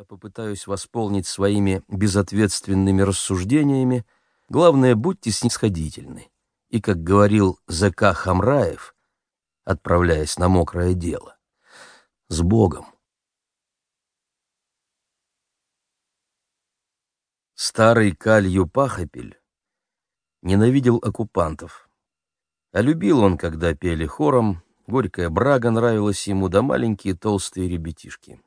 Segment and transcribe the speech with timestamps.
[0.00, 4.06] я попытаюсь восполнить своими безответственными рассуждениями,
[4.48, 6.30] главное, будьте снисходительны.
[6.70, 8.14] И, как говорил З.К.
[8.14, 8.94] Хамраев,
[9.64, 11.36] отправляясь на мокрое дело,
[12.28, 12.86] с Богом.
[17.54, 19.38] Старый Калью Пахопель
[20.40, 21.90] ненавидел оккупантов,
[22.72, 28.40] а любил он, когда пели хором, горькая брага нравилась ему, да маленькие толстые ребятишки.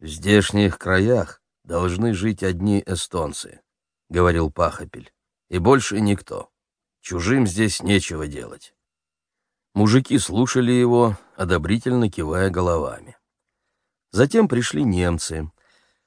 [0.00, 3.60] В здешних краях должны жить одни эстонцы,—
[4.08, 5.12] говорил Пахопель,—
[5.50, 6.48] и больше никто.
[7.02, 8.74] Чужим здесь нечего делать.
[9.74, 13.18] Мужики слушали его, одобрительно кивая головами.
[14.10, 15.52] Затем пришли немцы.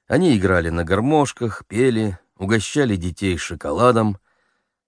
[0.07, 4.17] Они играли на гармошках, пели, угощали детей шоколадом.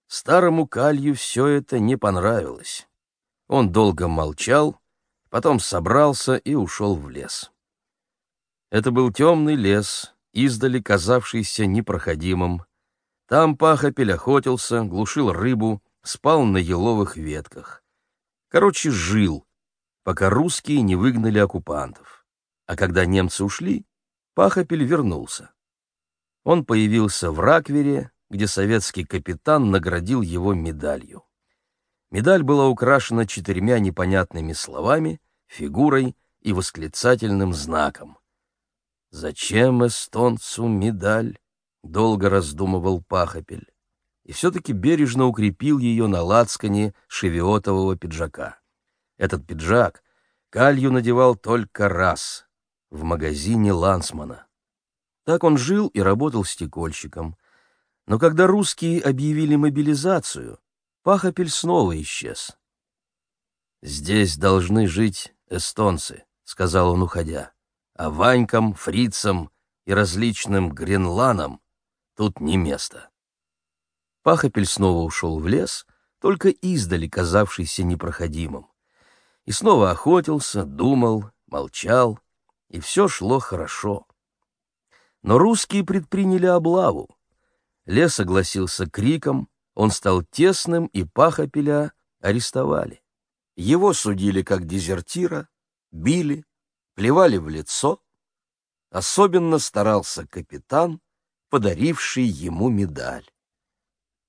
[0.08, 2.88] Старому Калью все это не понравилось.
[3.46, 4.80] Он долго молчал,
[5.30, 7.52] потом собрался и ушел в лес.
[8.70, 12.64] Это был темный лес, издали казавшийся непроходимым.
[13.28, 17.82] Там пахопель охотился, глушил рыбу, спал на еловых ветках.
[18.48, 19.46] Короче, жил,
[20.04, 22.24] пока русские не выгнали оккупантов.
[22.66, 23.86] А когда немцы ушли,
[24.34, 25.50] пахопель вернулся.
[26.44, 31.24] Он появился в Раквере, где советский капитан наградил его медалью.
[32.10, 38.18] Медаль была украшена четырьмя непонятными словами, фигурой и восклицательным знаком.
[39.16, 41.38] «Зачем эстонцу медаль?»—
[41.82, 43.72] долго раздумывал Пахопель.
[44.24, 48.60] И все-таки бережно укрепил ее на лацкане шевиотового пиджака.
[49.16, 50.02] Этот пиджак
[50.50, 52.46] Калью надевал только раз—
[52.90, 54.48] в магазине Лансмана.
[55.24, 57.38] Так он жил и работал стекольщиком.
[58.06, 60.58] Но когда русские объявили мобилизацию,
[61.02, 62.58] Пахопель снова исчез.
[63.80, 67.55] «Здесь должны жить эстонцы»,— сказал он, уходя
[67.96, 69.50] а Ванькам, Фрицам
[69.86, 71.60] и различным гренланам
[72.14, 73.08] тут не место.
[74.22, 75.86] Пахопель снова ушел в лес,
[76.20, 78.66] только издали казавшийся непроходимым.
[79.44, 82.18] И снова охотился, думал, молчал,
[82.68, 84.06] и все шло хорошо.
[85.22, 87.16] Но русские предприняли облаву.
[87.84, 93.02] Лес огласился криком, он стал тесным, и Пахопеля арестовали.
[93.54, 95.48] Его судили как дезертира,
[95.92, 96.44] били,
[96.96, 98.02] плевали в лицо.
[98.90, 101.00] Особенно старался капитан,
[101.50, 103.28] подаривший ему медаль.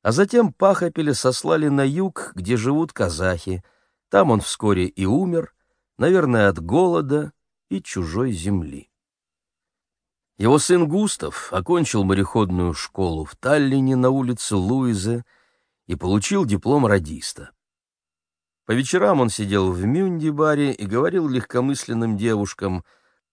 [0.03, 3.63] А затем Пахопеля сослали на юг, где живут казахи.
[4.09, 5.55] Там он вскоре и умер,
[5.97, 7.33] наверное, от голода
[7.69, 8.91] и чужой земли.
[10.37, 15.25] Его сын Густав окончил мореходную школу в Таллине на улице Луизе
[15.87, 17.51] и получил диплом радиста.
[18.67, 22.83] По вечерам он сидел в Мюнди-баре и говорил легкомысленным девушкам,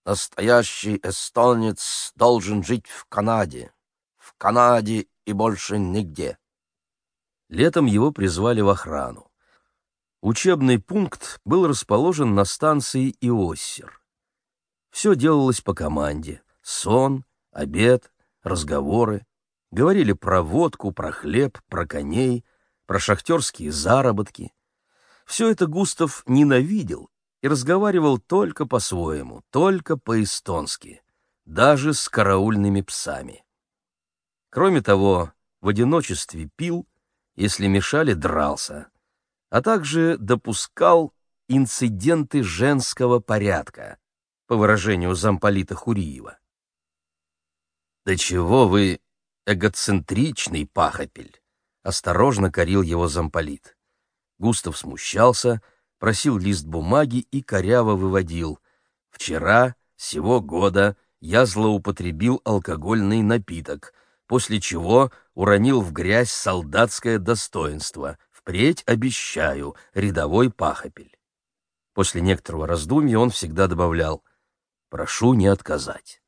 [0.05, 3.75] «Настоящий эстонец должен жить в Канаде,
[4.17, 6.39] в Канаде и больше нигде».
[7.49, 9.29] Летом его призвали в охрану.
[10.23, 14.01] Учебный пункт был расположен на станции Иоссер.
[14.91, 16.43] Все делалось по команде.
[16.63, 18.13] Сон, обед,
[18.45, 19.27] разговоры.
[19.73, 22.45] Говорили про водку, про хлеб, про коней,
[22.87, 24.53] про шахтерские заработки—
[25.25, 27.11] все это Густав ненавидел
[27.43, 31.03] и разговаривал только по-своему, только по-эстонски,
[31.45, 33.45] даже с караульными псами.
[34.51, 36.87] Кроме того, в одиночестве пил,
[37.37, 38.89] если мешали, дрался,
[39.51, 41.13] а также допускал
[41.49, 43.99] инциденты женского порядка,
[44.47, 46.39] по выражению замполита Хуриева.
[48.05, 49.01] «Да чего вы
[49.47, 51.41] эгоцентричный пахопель!»—
[51.83, 53.77] осторожно корил его замполит.
[54.39, 55.63] Густав смущался,
[55.99, 58.59] просил лист бумаги и коряво выводил.
[59.11, 63.95] «Вчера, сего года, я злоупотребил алкогольный напиток,
[64.27, 68.19] после чего уронил в грязь солдатское достоинство.
[68.31, 71.17] Впредь обещаю, рядовой пахопель».
[71.95, 74.25] После некоторого раздумья он всегда добавлял
[74.91, 76.21] «прошу не отказать».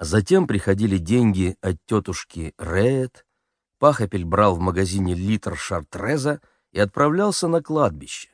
[0.00, 3.24] Затем приходили деньги от тетушки Реет,
[3.78, 6.40] Пахопель брал в магазине литр шартреза—
[6.72, 8.28] и отправлялся на кладбище.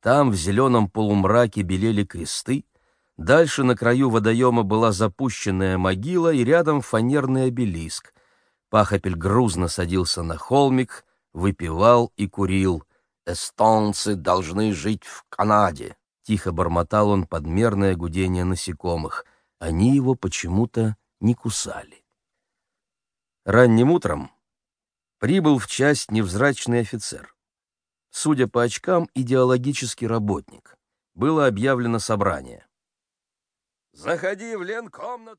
[0.00, 2.64] Там в зеленом полумраке белели кресты,
[3.16, 8.12] дальше на краю водоема была запущенная могила и рядом фанерный обелиск.
[8.68, 12.84] Пахопель грузно садился на холмик, выпивал и курил.
[13.26, 19.24] «Эстонцы должны жить в Канаде»,— тихо бормотал он подмерное гудение насекомых.
[19.58, 22.04] Они его почему-то не кусали.
[23.46, 24.30] Ранним утром
[25.18, 27.33] прибыл в часть невзрачный офицер
[28.14, 30.76] судя по очкам, идеологический работник.
[31.14, 32.64] Было объявлено собрание.
[33.92, 35.32] «Заходи в ленкомнату!»